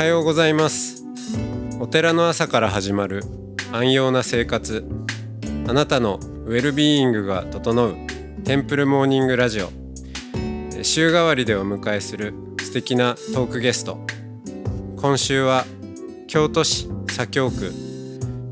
[0.00, 1.04] はようございます。
[1.78, 3.22] お寺の朝から始まる
[3.70, 4.82] 安養な生活。
[5.68, 7.96] あなたのウェルビーイングが整う
[8.42, 9.68] テンプルモーニングラジオ。
[10.82, 13.98] 週替わりでお迎えする素敵なトークゲスト。
[14.96, 15.66] 今週は
[16.28, 17.70] 京都市左京区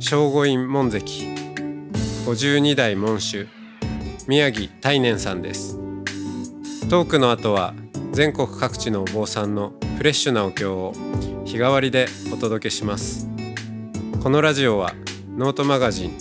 [0.01, 0.99] 正午院門跡
[2.27, 3.49] 52代門主
[4.27, 5.79] 宮城大年さんです。
[6.91, 7.73] トークの後は
[8.13, 10.93] 全国各地のお坊さんのフレッシュなお経を
[11.49, 13.27] 日替わりでお届けします。
[14.23, 14.93] このラジオは
[15.35, 16.13] ノートマガジン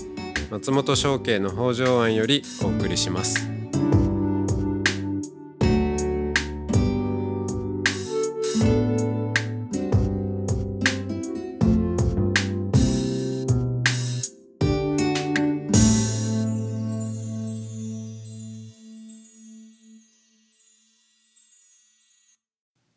[0.50, 3.46] 松本商家の北条庵よりお送りします。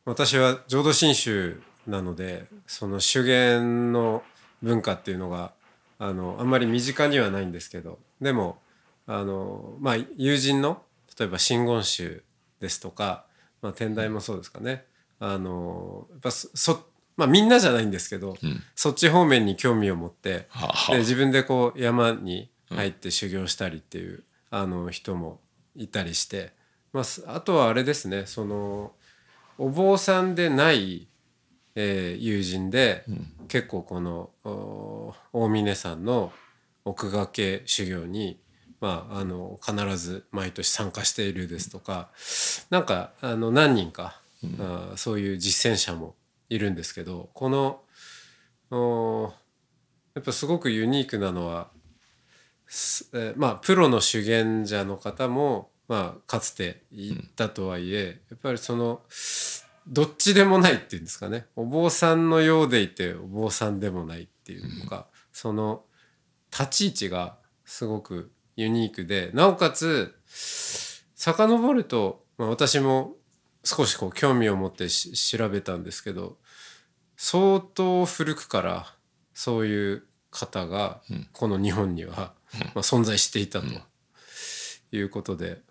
[0.04, 4.22] 私は浄土真宗なのでその修験の
[4.62, 5.52] 文化っていうのが
[5.98, 8.58] あのあんまり身近にはないんですけどでも
[9.06, 10.82] あの、まあ、友人の
[11.18, 12.22] 例えば真言宗
[12.60, 13.24] ですとか、
[13.62, 14.84] まあ、天台もそうですかね。
[15.18, 25.38] あのやっぱそまあ、みんなじゃないんですけど、うん、そっち方面に興味を持って、はあ、で自分でこう山に入って修行したりっていう、うん、あの人も
[25.76, 26.54] いたりして、
[26.94, 28.92] まあ、あとはあれですねその
[29.58, 31.08] お坊さんでない、
[31.74, 34.30] えー、友人で、うん、結構この
[35.32, 36.32] 大峰山の
[36.84, 38.40] 奥掛け修行に、
[38.80, 42.10] まあ、あの必ず毎年参加しているですとか
[42.70, 46.14] なんかあの何人か、うん、あそういう実践者も
[46.48, 47.82] いるんですけどこの
[50.14, 51.68] やっぱすごくユニークなのは、
[52.68, 59.00] えー、まあプロの修験者の方もまあ、かつて言ったとはいえ、やっぱりその
[59.90, 61.46] どっちでもないっていうんですかね。
[61.56, 65.84] お坊さんのようでいてお坊さんでもないっていうのが、その
[66.52, 73.16] 立ち位置がすごくユニークでなおかつ遡ると、まあ、私も
[73.64, 76.38] 少しこう興味を持って調べたんですけど
[77.16, 78.86] 相当古くから
[79.34, 81.02] そういう方が
[81.32, 82.32] この日本には、ま
[82.76, 83.66] あ、存在していたと
[84.92, 85.62] いうことで。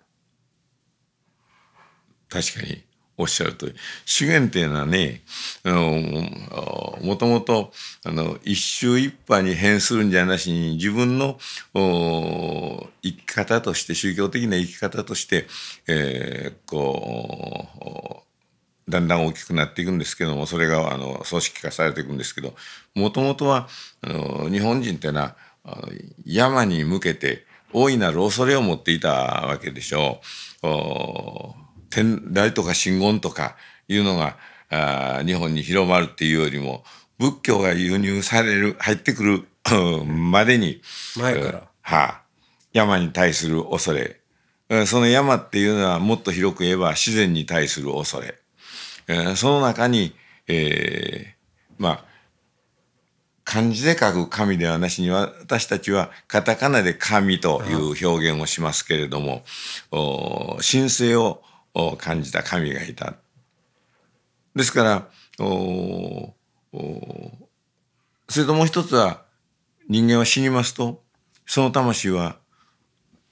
[2.30, 2.84] 確かに
[3.20, 3.76] おっしゃるとり
[4.06, 5.22] 資源っていうのはね
[5.64, 5.92] あの
[7.04, 7.72] もともと
[8.06, 11.38] あの一周一派に変するんじゃなしに自分の
[11.74, 15.48] 生き方として宗教的な生き方として、
[15.88, 18.24] えー、こ
[18.88, 22.56] うだんだん大きくなっていくんですけどもそれがあの組織化されていくんですけど
[22.96, 23.68] もともとは
[24.02, 25.36] あの日本人っていうのは
[26.26, 30.22] 山に向けて大いなる恐れを持っていたわけでしょ
[30.64, 31.69] う。
[31.90, 33.56] 天台とか真言とか
[33.88, 34.38] いうのが
[34.70, 36.84] あ日本に広まるっていうよりも
[37.18, 39.46] 仏教が輸入される入ってくる
[40.06, 40.82] までに
[41.18, 42.22] 前から、はあ、
[42.74, 44.20] 山に対する恐れ。
[44.86, 48.36] その山っていうのはもっと広く言えば自然に対する恐れ。
[49.36, 50.14] その中に、
[50.48, 52.06] えー、まあ
[53.44, 59.44] 漢字で書く神ではなしに私たちはカタカナで神という表現をしますけれども、
[60.62, 61.42] 神聖を
[61.74, 63.16] を感じた神がいた。
[64.56, 65.08] ですから
[65.44, 66.34] お
[68.28, 69.24] それともう一つは
[69.88, 71.02] 人間は死にますと
[71.46, 72.38] その魂は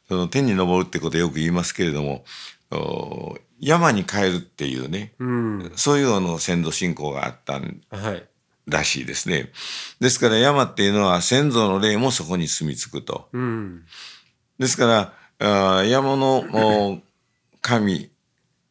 [0.07, 2.23] その天に昇るってことをよく言いますけれども
[3.59, 7.59] 山に帰るっていうね、うん、そういうの先祖信仰があった
[8.67, 9.51] らしいですね。
[9.99, 13.29] ですから山っていうのは先祖の霊もそこに住み着くと。
[13.33, 13.83] うん、
[14.59, 17.01] ですから山の
[17.61, 18.09] 神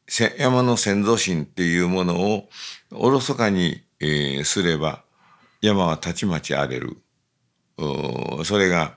[0.08, 2.48] 山の先祖神っていうものを
[2.92, 5.02] おろそかに、えー、すれば
[5.60, 6.96] 山はたちまち荒れる。
[8.44, 8.94] それが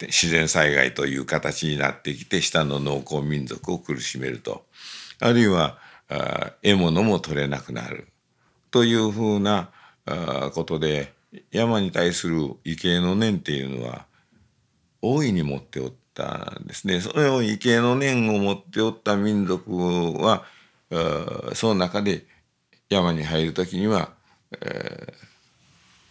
[0.00, 4.64] 自然災害という形になってきて下の農耕民族を苦しめると。
[5.20, 5.78] あるいは
[6.62, 8.08] 獲物も取れなくなる。
[8.70, 9.70] というふうな
[10.54, 11.12] ことで
[11.52, 14.06] 山に対する畏敬の念っていうのは
[15.02, 17.00] 大いに持っておってったんですね。
[17.00, 19.72] その畏敬の念を持っておった民族
[20.22, 20.44] は
[21.54, 22.24] その中で
[22.88, 24.10] 山に入る時には、
[24.52, 25.14] えー、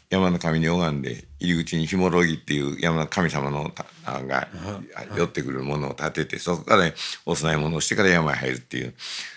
[0.09, 3.71] 山の神に拝んで入り口にひもろぎっていう山の神様の
[4.05, 4.47] が
[5.15, 6.91] 寄ってくるものを立ててそこから
[7.25, 8.93] お供え物をしてから山に入るっていう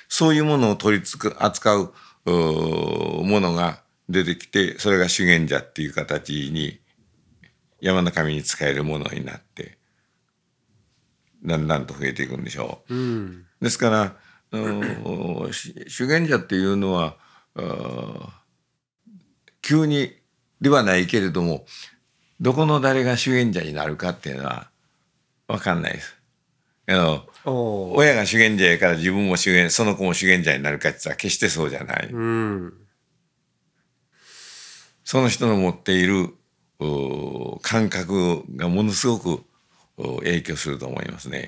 [0.08, 1.92] そういうものを取りつく扱う
[2.26, 6.80] ものが出てきてそれが修験者っていう形に
[7.80, 9.78] 山の神に使えるものになって
[11.46, 12.94] だんだんと増えていくんでしょう。
[12.94, 14.16] うん、ですから
[14.52, 17.16] 修験者っていうのは
[19.62, 20.12] 急に
[20.60, 21.66] ではないけれども
[22.40, 24.70] どこの誰が主演者になるかっていうのは
[25.48, 26.16] 分かんないです。
[26.88, 27.26] あの
[27.94, 32.08] 親が主演者やから自分も主演その子も主演者になるかって言ったら決してそうじゃない。
[32.10, 32.74] うん、
[35.04, 36.34] その人の持っている
[37.62, 39.44] 感覚がものすごく
[39.96, 41.46] 影響すると思いますね。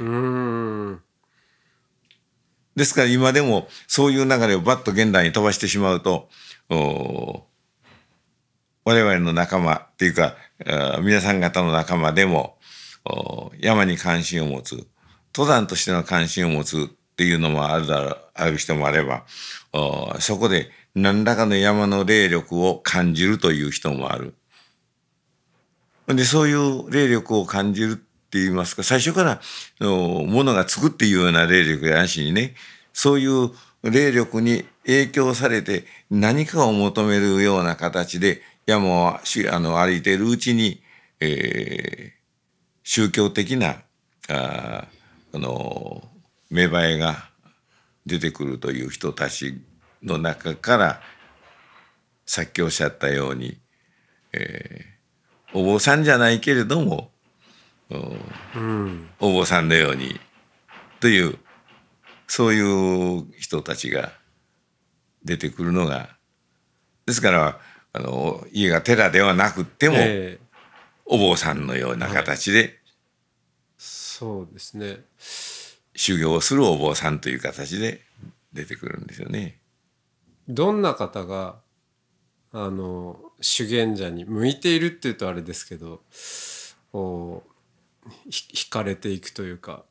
[2.76, 6.28] ですから今でもそういう流れをバッと現代に飛ばしてしまうと
[8.84, 10.36] 我々の仲間っていうか
[11.02, 12.56] 皆さん方の仲間でも
[13.58, 14.86] 山に関心を持つ
[15.34, 19.24] 登山としての関心を持つっていうのもあるだろうある人もあれば
[20.20, 24.34] そこで何らかの山の霊力を感じるという人もある。
[26.06, 28.82] でそういう霊力を感じるって言いますか。
[28.82, 29.40] 最初から
[29.80, 32.54] ものがつくっていうような霊力やなしにね。
[32.92, 33.50] そういう
[33.82, 40.82] 霊力に影響されて何かを求めるような形で山をあの歩いているうちに、
[41.20, 42.18] えー、
[42.82, 43.76] 宗教的な
[44.28, 44.88] あ
[45.32, 46.02] あの
[46.50, 47.28] 芽生えが
[48.04, 49.60] 出てくるという人たち
[50.02, 51.00] の中から
[52.26, 53.58] さっきおっしゃったように、
[54.32, 57.10] えー、お坊さんじゃないけれども、
[57.90, 60.20] うん、お坊さんのように
[61.00, 61.38] という
[62.26, 64.12] そういう人たちが
[65.24, 66.10] 出てくるのが
[67.06, 67.58] ですから
[67.92, 70.46] あの家が寺ではなくても、えー、
[71.06, 72.74] お坊さんのような形で、はい、
[73.78, 74.98] そうですね。
[75.94, 78.02] 修行をするお坊さんという形で
[78.52, 79.58] 出てくるんですよね。
[80.48, 81.56] どんな方が
[82.52, 86.02] あの修験者に向いているっていうとあれですけど
[86.92, 87.57] こう
[88.28, 89.84] 惹かれていくというか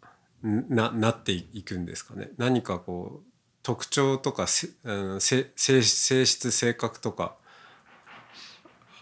[0.44, 2.32] ななっていくんですかね。
[2.38, 3.28] 何かこう
[3.64, 7.36] 特徴とかせ、うん、性性質性格とか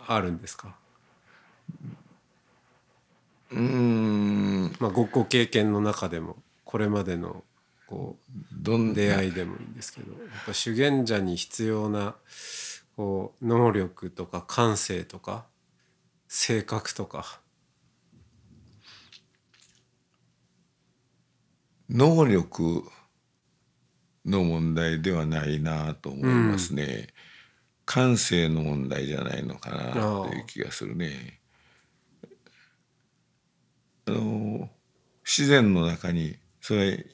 [0.07, 0.75] あるんですか？
[3.51, 4.75] うん。
[4.79, 7.43] まあごご経験の中でもこれまでの
[7.87, 12.15] こう出会いでもいいんですけどやっぱ修験者に必要な
[12.95, 15.45] こう能力とか感性とか
[16.27, 17.39] 性格とか
[21.89, 22.83] 能力
[24.25, 27.07] の問題ではないなと思いますね、うん、
[27.85, 31.39] 感性の問題じゃないのかなという気がするね。
[34.07, 34.69] あの
[35.25, 37.05] 自然の中にそれ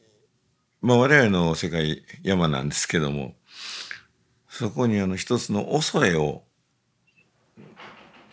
[0.81, 3.35] まあ我々の世界山なんですけども
[4.49, 6.43] そこにあの一つの恐れを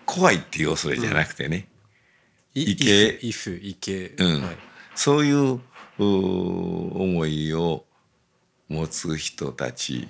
[0.05, 1.69] 怖いっていう恐れじゃなくてね、
[2.57, 3.19] うん、畏敬。
[3.21, 4.57] 畏敬、うん、はい、
[4.97, 5.61] そういう
[5.99, 7.85] 思いを
[8.69, 10.07] 持つ人たち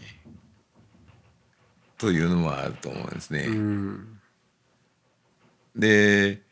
[1.97, 3.47] というのもあると思うんですね。
[3.49, 4.21] うん、
[5.75, 6.43] で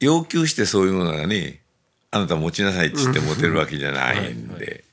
[0.00, 1.62] 要求してそういうものがね
[2.10, 4.84] あなた持ちなさいって言って持てるわけじゃないんで、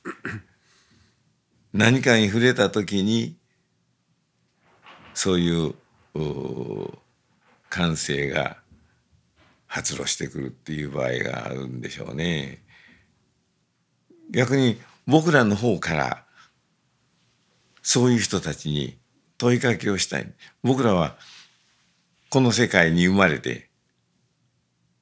[1.72, 3.36] 何かに触れた時に
[5.14, 5.74] そういう
[7.70, 8.58] 感性が
[9.74, 12.62] 発露してくるっていう場合があるんでしょうね。
[14.30, 16.24] 逆に僕らの方から
[17.82, 18.96] そういう人たちに
[19.36, 20.32] 問いかけをしたい。
[20.62, 21.16] 僕らは
[22.30, 23.68] この世界に生まれて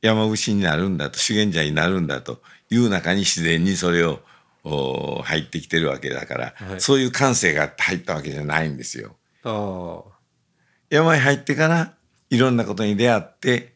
[0.01, 4.23] 山伏になるんだと修験者になるんだという中に自然にそれを
[5.23, 9.17] 入ってきてるわけだから、はい、そういう感性が入ったわけじゃないんですよ。
[10.89, 11.95] 山に入ってから
[12.31, 13.72] いろんなことに出会って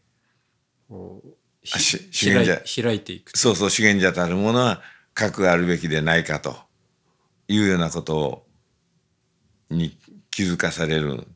[1.64, 1.98] 修
[2.32, 3.36] 験者開いていく。
[3.36, 4.82] そうそう修験者たるものは
[5.14, 6.66] 核あるべきでないかと。
[7.48, 8.44] いうようなこと
[9.70, 9.96] に
[10.30, 11.26] 気づかされる。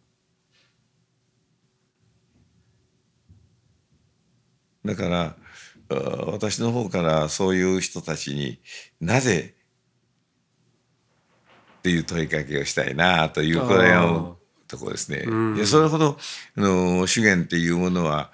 [4.84, 5.36] だから
[6.26, 8.60] 私の方からそういう人たちに
[9.00, 9.54] なぜ
[11.78, 15.26] っていう問いかけをしたいなというこれのところですね。
[15.56, 16.16] いやそれほど
[16.56, 18.32] あの資源っていうものは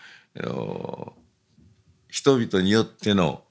[2.09, 3.43] 人々によっての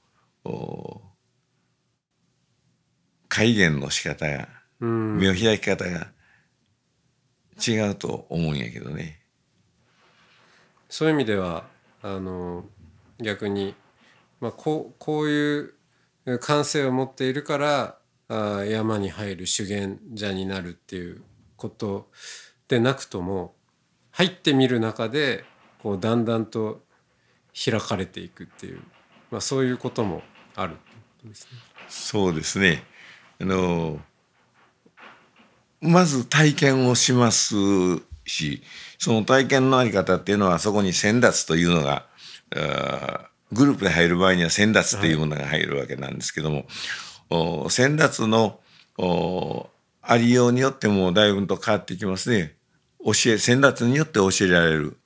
[3.28, 4.48] 改元の仕方が
[4.80, 6.08] 目を開き方が
[7.66, 9.20] 違うと思うんやけどね。
[10.88, 11.64] そういう意味では
[12.02, 12.64] あの
[13.18, 13.74] 逆に、
[14.40, 15.74] まあ、こうこういう
[16.40, 21.22] 感性を持っているからあ山に入る修験者になるっていう
[21.56, 22.10] こと
[22.68, 23.54] でなくとも
[24.12, 25.44] 入ってみる中で
[25.82, 26.82] こうだんだんと
[27.54, 28.80] 開かれていくっていう、
[29.30, 30.22] まあ、そういうことも
[30.54, 30.76] ある
[31.24, 31.50] ですね。
[31.88, 32.82] そうですね
[33.40, 34.00] あの
[35.80, 37.54] まず体験をします
[38.24, 38.62] し
[38.98, 42.06] その体験のあり方っていうのはそこに先達というのが
[43.52, 46.66] グループで入る場合には先達というものが入るわけなんですけども、
[47.30, 48.60] はい、先達の
[50.02, 52.54] ありようによってもだいぶと変わってきますね。
[53.04, 54.96] 教え先達によって教えられる。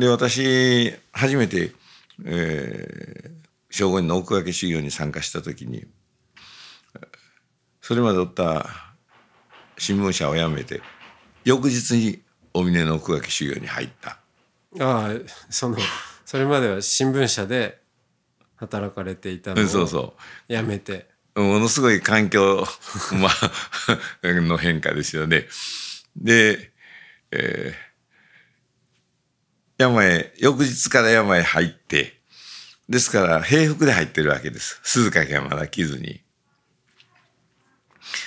[0.00, 1.72] で私初めて、
[2.24, 3.30] えー、
[3.70, 5.84] 正午の奥掛け修行に参加した時に
[7.80, 8.66] それまでおった
[9.78, 10.80] 新聞社を辞めて
[11.44, 12.22] 翌日に
[12.54, 14.18] お峰の奥掛け修行に入った。
[14.80, 15.10] ああ
[15.48, 15.76] その
[16.24, 17.80] それまでは新聞社で
[18.56, 20.14] 働かれていたのをそうそ
[20.48, 22.66] う辞めてものすごい環境、
[23.20, 23.50] まあ、
[24.24, 25.46] の変化ですよね。
[26.16, 26.72] で、
[27.30, 27.89] えー、
[29.80, 32.12] 山へ翌日から山へ入って
[32.90, 36.20] ですから平服で入ってるわけです鈴掛はまだ着ずに。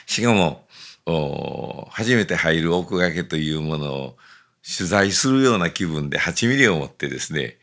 [0.07, 0.65] しかも
[1.05, 4.17] お初めて入る奥掛けというものを
[4.65, 7.57] 取材するような気分で8ミリを持ってですね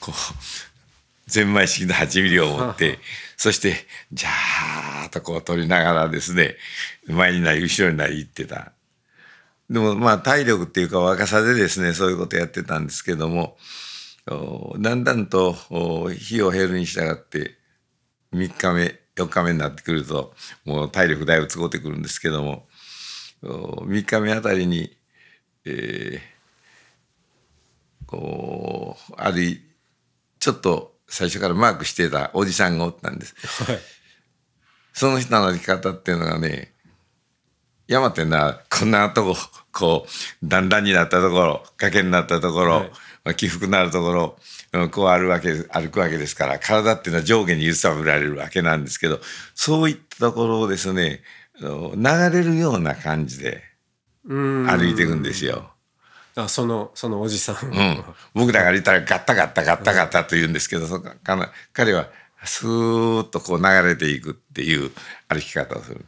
[0.00, 2.98] こうゼンマイ式の8ミリを持って
[3.36, 3.76] そして
[4.12, 6.56] ジャーッとこう取りながらですね
[7.06, 8.72] 前になり後ろになり行ってた。
[9.72, 13.56] でもまあ体力っていうか若さでですねそういうことやってたんですけども
[14.78, 15.54] だんだんと
[16.10, 17.56] 日を減るに従って
[18.34, 20.34] 3日目4日目になってくると
[20.66, 22.66] もう体力だいぶつこってくるんですけども
[23.42, 24.94] 3日目あたりに、
[25.64, 29.58] えー、こうある
[30.38, 33.34] ちょっと最初からマークしてたおじさんがおったんです。
[33.64, 33.78] はい、
[34.92, 36.72] その人の歩き方っていうのがね
[37.88, 39.36] 山ってなこんなとこ
[39.72, 42.90] こう段々になったところ崖になったところ、はい、
[43.24, 44.36] まあ、起伏のあるところ
[44.90, 49.20] こう歩わけ歩くわけですから体っていうのは上下に揺さぶられるわけなんですけど
[49.54, 51.20] そういったところをですね
[51.60, 51.96] 流
[52.32, 53.62] れるような感じで
[54.24, 55.70] 歩いていくんですよ。
[56.34, 61.02] あそのそのおじさん、うん、僕らが歩いたらガッタガッタガッタガッタと言うんですけど、うん、
[61.74, 62.08] 彼は
[62.42, 64.90] スーッとこう流れていくっていう
[65.28, 66.06] 歩き方をする。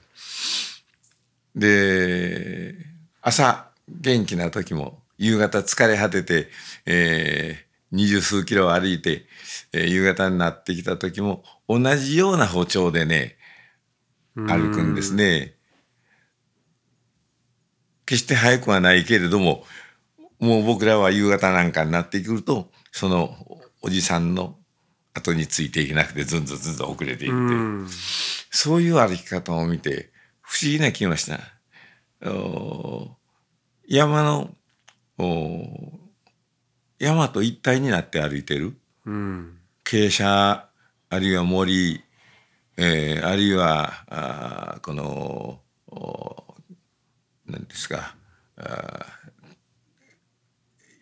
[1.55, 2.75] で
[3.21, 6.49] 朝元気な時も夕方疲れ果てて、
[6.87, 9.25] え二十数キロ歩いて、
[9.73, 13.37] えー、夕方になってきた時も同じような歩調でね
[14.35, 15.55] 歩くんですね。
[18.05, 19.65] 決して早くはないけれども
[20.41, 23.35] もう僕らは夕方なんかになってくるとその
[23.81, 24.59] おじさんの
[25.15, 27.91] 後についていけなくてずんずんずんずん遅れていって。
[28.51, 30.11] そういう歩き方を見て
[30.45, 31.41] 不思議な気がした。
[33.87, 34.55] 山の
[36.99, 40.65] 山と一体になって歩いてる、うん、傾斜
[41.11, 42.03] あるいは森、
[42.77, 45.61] えー、あるいはあこの
[47.47, 48.15] 何ですか
[48.57, 49.07] あ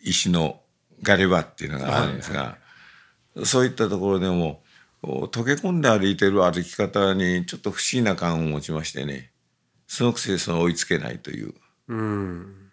[0.03, 0.61] 石の
[1.01, 2.45] ガレ場っていうのがあるんですが、は
[3.35, 4.61] いはい、そういったところでも
[5.01, 9.32] 溶け込んで歩いてる歩き方にちょっと不思議な感を持ちましてね
[9.93, 11.53] そのくせその追いつけないという。
[11.87, 12.71] うん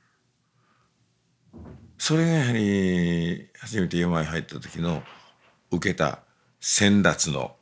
[1.99, 5.03] それがやはり初めて山に入った時の
[5.71, 6.21] 受けた
[6.61, 7.57] 先達の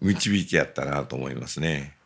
[0.00, 1.96] 導きやったなと思いますね。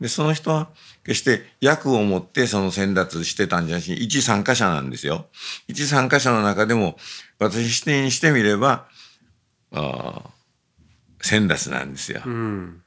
[0.00, 0.68] でその人は
[1.02, 5.26] 決して役を持ってその先達してたんじゃなし一参加者なんですよ。
[5.66, 6.96] 一参加者の中でも
[7.40, 8.86] 私視点にしてみれば
[9.72, 10.22] あ
[11.20, 12.22] 先達なんですよ。
[12.24, 12.84] うん、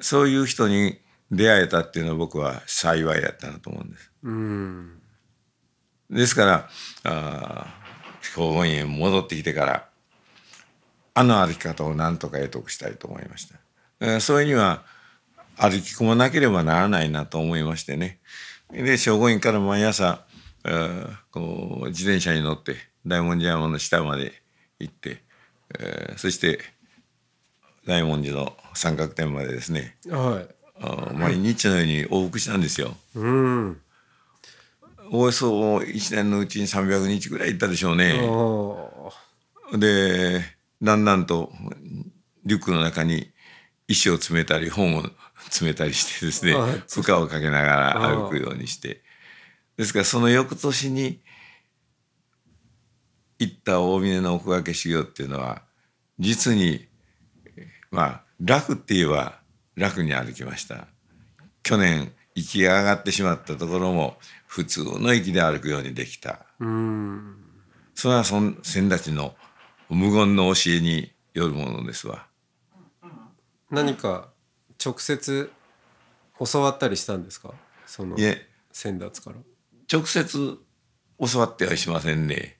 [0.00, 0.98] そういう人に
[1.30, 4.10] 出会えたっていうのは僕は幸いやったなと思うんです。
[4.22, 5.02] うん
[6.10, 6.70] ですから
[7.04, 7.66] あ
[8.22, 9.88] 兵庫院へ戻ってきてから
[11.14, 13.56] あの歩き方を何とか得得したいと思いました。
[14.00, 14.84] えー、それには
[15.56, 18.20] 歩き込まなければならないなと思いましてね。
[18.70, 20.26] で正午院から毎朝、
[20.64, 22.76] えー、こう自転車に乗って
[23.06, 24.42] 大文字山の下まで
[24.78, 25.22] 行って、
[25.78, 26.60] えー、そして
[27.86, 32.94] 大文字の三角点までですね、はい、毎日のように往復したんですよ。
[33.14, 33.80] うん。
[35.12, 38.20] およそ1年のうちに300日ぐらい行ったでしょうね。
[39.78, 40.42] で
[40.82, 41.52] だんだんと
[42.44, 43.30] リュックの中に
[43.88, 45.04] 石を詰めたり本を
[45.44, 46.54] 詰めたりしてですね
[46.88, 49.02] 負荷をかけながら歩くようにして
[49.76, 51.20] ですからその翌年に
[53.38, 55.62] 行った大峰の奥掛け修行っていうのは
[56.18, 56.86] 実に
[57.96, 59.40] まあ楽って言えば
[59.74, 60.86] 楽に歩きました。
[61.62, 66.44] 去年息が上がってしまったところも普通の息で歩くようにできた。
[67.94, 69.34] それはそ先たちの
[69.88, 72.26] 無言の教えによるものですわ。
[73.70, 74.28] 何か
[74.84, 75.50] 直接
[76.38, 77.54] 教わったりしたんですか？
[77.86, 78.18] その
[78.72, 79.36] 先達から。
[79.90, 80.58] 直接
[81.18, 82.58] 教わってはしませんね。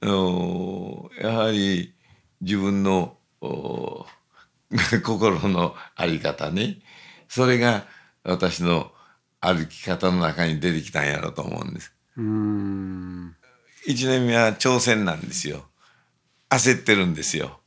[0.00, 1.94] あのやはり
[2.40, 4.06] 自分のお
[5.04, 6.78] 心の在り方ね
[7.28, 7.86] それが
[8.22, 8.92] 私の
[9.40, 11.92] 歩き方の中に出てきたんやろうと思うんです。
[12.16, 13.36] うん
[13.86, 15.66] 1年目は挑戦なんですよ。
[16.48, 17.60] 焦ってるんですよ。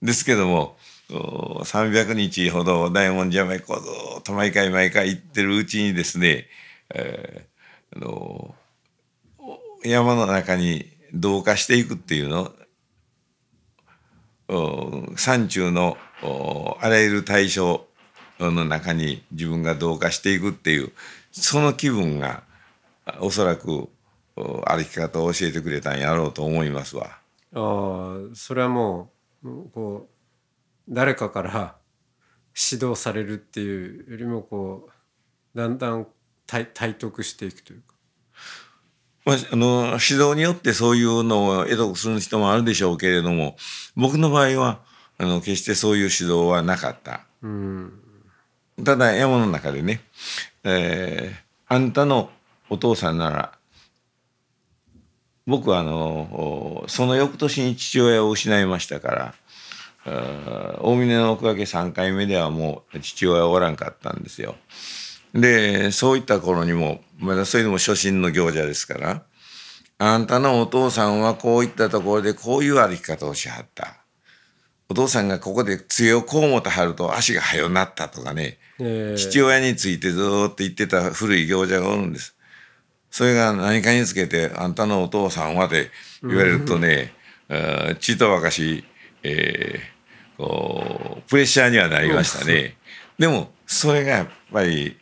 [0.00, 0.78] ですけども
[1.10, 3.88] お300日ほど大文字山へこうず
[4.20, 6.48] っと毎回毎回行ってるうちにですね、
[6.94, 7.52] えー
[7.94, 8.54] あの
[9.84, 12.52] 山の中に同化していくっていうのお
[14.48, 15.96] 山中の
[16.80, 17.86] あらゆる対象
[18.38, 20.92] の中に自分が同化していくっていう
[21.30, 22.42] その気分が
[23.20, 23.88] おそらく
[24.34, 27.18] 歩き方を教えてくれたんやろうと思いますわ。
[27.54, 29.10] あそれはも
[29.44, 31.76] うこう誰かから
[32.70, 34.88] 指導されるっていうよりもこ
[35.54, 36.06] うだんだん
[36.46, 37.91] 体得していくというか
[39.24, 43.56] まあ、あの指導によってそういうのを得得する人もあるでしょうけれども
[43.94, 44.80] 僕の場合は
[45.18, 47.20] あの決してそういう指導はなかった。
[47.42, 47.92] うん
[48.84, 50.00] ただ山の中でね、
[50.64, 52.28] えーあんたの
[52.68, 53.52] お父さんなら
[55.46, 59.34] 僕はあのおその翌年に父親を失いましたか
[60.04, 64.56] ら大峰の奥掛け3回目ではもう父親はおらんかったんですよ。
[65.34, 69.22] でそういった頃にもまだそれでも初心の行者ですから
[69.98, 73.96] あんたのお父さんはこういったところでこういう歩き方をしはった。
[74.88, 82.36] お父さんがここで杖をこう持たはると足が速なったとかね、えー父親についてずーっと言ってた古い行者がおるんです。
[83.10, 85.90] それが何かにつけて「あんたのお父さんは」で
[86.22, 87.14] 言われるとね、
[87.48, 88.84] あーちとばかし、
[89.22, 89.92] えー
[90.36, 92.76] こうプレッシャーにはなりましたね。
[93.18, 94.98] でもそれがやっぱり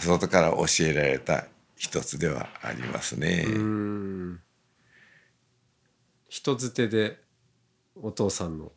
[0.00, 3.44] 外から教えられた一つではありますね。
[3.46, 4.40] うん。
[6.28, 7.18] 人づてで
[7.94, 8.72] お父さんの。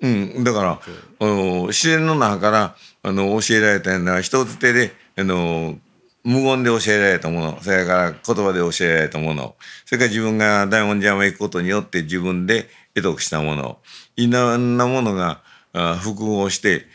[0.00, 0.80] うん、だから
[1.20, 5.78] あの自然の中からあの教えられたのは人づてであの
[6.24, 9.54] 無言で教えられたものそれから言葉で教えられたもの
[9.86, 13.78] それから自分が大文字山へ行くことによって自分で得得したもの
[14.16, 15.40] いろんなものが
[15.72, 16.86] あ複合して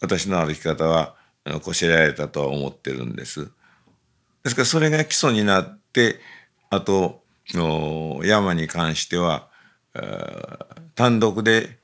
[0.00, 1.15] 私の歩き方は
[1.62, 3.50] こしられたとは思ってるんです。
[4.42, 6.20] ですからそれが基礎になって
[6.70, 7.22] あと
[7.54, 9.48] お山に関しては
[10.94, 11.78] 単独で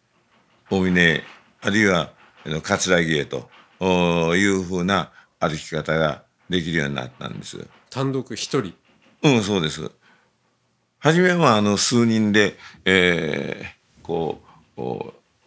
[0.70, 1.22] 大峰
[1.60, 2.12] あるいは
[2.44, 3.48] あの葛城へと
[3.80, 7.66] おいうふうな歩き方ができるようになったんです。
[7.90, 8.74] 単独一人？
[9.22, 9.90] うん、そうです。
[10.98, 14.42] 初めはあの数人で、えーこ
[14.76, 14.80] う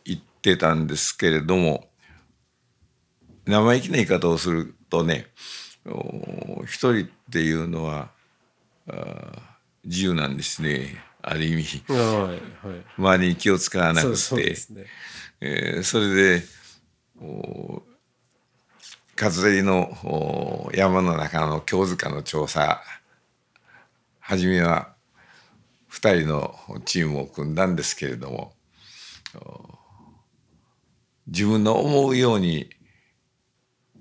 [0.06, 1.90] 行ってたんですけれども
[3.46, 5.28] 生意気な言い方をするとね
[5.86, 8.10] お一人っていうのは
[9.84, 11.84] 自由なんですねある意味。
[11.92, 11.96] は
[12.64, 12.86] いはい。
[12.98, 14.16] 周りに気を使わなくて。
[14.16, 14.86] そね。
[15.42, 16.44] えーそれで
[17.20, 17.82] お
[19.16, 22.82] 葛城のお山の中の京塚の調査
[24.20, 24.94] 初めは
[25.90, 26.56] 2人の
[26.86, 28.54] チームを組んだんですけれども
[29.36, 29.70] お
[31.28, 32.70] 自分の思うように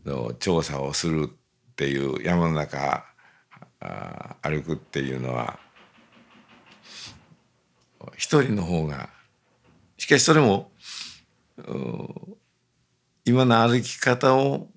[0.04, 3.04] の調査をするっていう山の中
[3.80, 5.58] あ歩くっていうのは
[8.16, 9.10] 一人の方が
[9.96, 10.70] しかしそれも
[13.24, 14.68] 今の歩き方を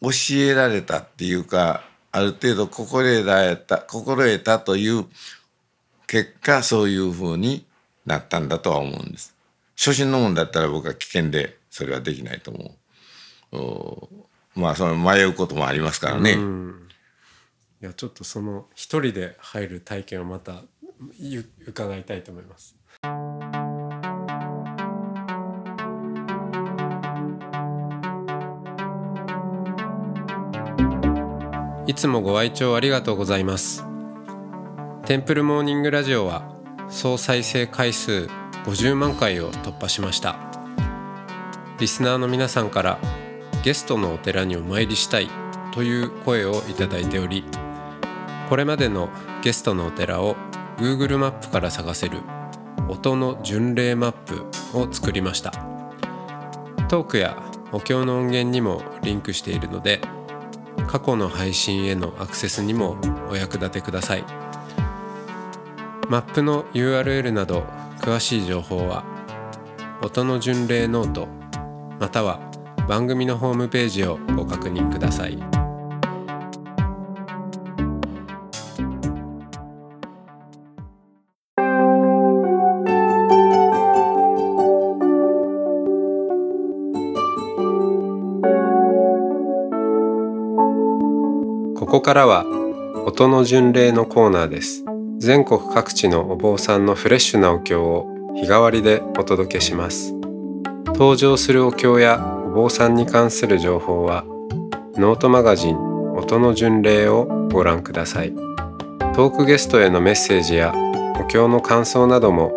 [0.00, 5.06] 教えられたっていうかある程度心得られた心得たという
[6.06, 7.66] 結果そういうふうに
[8.04, 9.34] なったんだとは思うんです。
[9.76, 12.74] 初心のもんだったら僕は危険でそれはできないと思
[13.52, 14.25] う。
[14.56, 16.32] まあその迷うこともありますからね。
[16.32, 16.88] うん。
[17.82, 20.62] いやちょっとその一人で入る体験をまた
[21.66, 22.74] 伺いたいと思います。
[31.86, 33.84] いつもご愛聴ありがとうございます。
[35.04, 36.50] テンプルモーニングラジオは
[36.88, 38.28] 総再生回数
[38.64, 40.36] 50万回を突破しました。
[41.78, 42.98] リスナーの皆さんから
[43.66, 45.28] ゲストのお寺にお参りしたい
[45.72, 47.42] という声をいただいており
[48.48, 49.08] これまでの
[49.42, 50.36] ゲストのお寺を
[50.76, 52.20] Google マップから探せる
[52.88, 54.44] 音の巡礼マップ
[54.78, 55.50] を作りました。
[56.88, 60.00] トークやお経の音源にもリンクしているので
[60.86, 62.96] 過去の配信へのアクセスにも
[63.28, 64.24] お役立てください。
[66.08, 67.64] マップの URL など
[67.98, 69.02] 詳しい情報は
[70.04, 71.26] 音の巡礼ノート
[71.98, 72.45] または
[72.88, 75.36] 番組のホームページをご確認ください。
[91.74, 92.44] ここからは
[93.06, 94.84] 音の巡礼のコーナーです。
[95.18, 100.12] 全国各地のお坊さんのフレッシュなお経を日替わりでお届けします。
[100.86, 104.24] 登場するお経や坊さんに関する情報は
[104.96, 105.76] ノートマガジン
[106.14, 108.34] 音の巡礼をご覧ください。
[109.14, 110.72] トークゲストへのメッセージや
[111.20, 112.52] お経の感想なども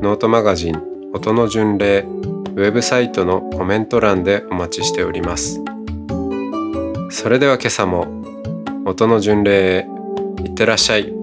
[0.00, 5.60] ノートマガジン音の巡礼ウェブサイトのコメント欄でお待ちしております。
[7.10, 8.06] それでは今朝も
[8.86, 9.86] 音の巡礼へ
[10.46, 11.15] いってらっしゃい。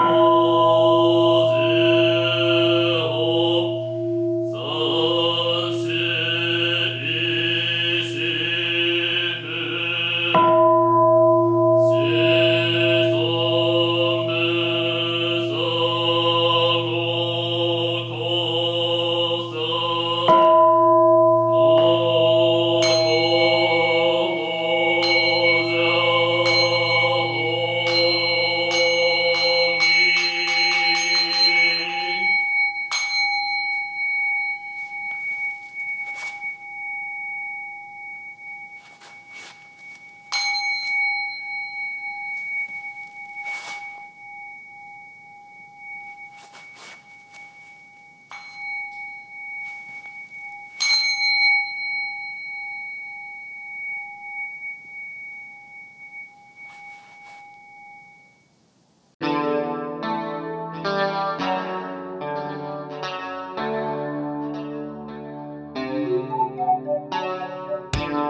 [0.00, 0.27] Oh.